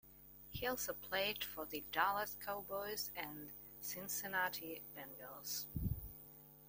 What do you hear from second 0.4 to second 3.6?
He also played for the Dallas Cowboys and